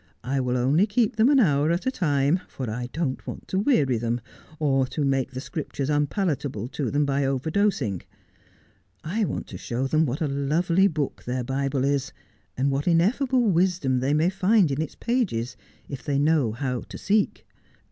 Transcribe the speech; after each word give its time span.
I 0.23 0.39
will 0.39 0.57
only 0.57 0.87
keep 0.87 1.17
them 1.17 1.29
an 1.29 1.39
hour 1.39 1.69
at 1.71 1.85
a 1.85 1.91
time, 1.91 2.39
for 2.47 2.67
I 2.71 2.89
don't 2.91 3.27
want 3.27 3.47
to 3.49 3.59
weary 3.59 3.97
them, 3.99 4.19
or 4.57 4.87
to 4.87 5.05
make 5.05 5.29
the 5.29 5.39
Scriptures 5.39 5.91
unpalat 5.91 6.43
able 6.43 6.67
to 6.69 6.89
them 6.89 7.05
by 7.05 7.21
overdosing. 7.21 8.01
I 9.03 9.25
want 9.25 9.45
to 9.49 9.59
show 9.59 9.85
them 9.85 10.07
what 10.07 10.19
a 10.19 10.27
lovely 10.27 10.87
book 10.87 11.25
their 11.25 11.43
Bible 11.43 11.83
is, 11.85 12.11
and 12.57 12.71
what 12.71 12.87
ineffable 12.87 13.43
wisdom 13.43 13.99
they 13.99 14.15
may 14.15 14.31
find 14.31 14.71
in 14.71 14.81
its 14.81 14.95
pages 14.95 15.55
if 15.87 16.03
they 16.03 16.17
know 16.17 16.51
how 16.51 16.81
to 16.81 16.97
seek. 16.97 17.45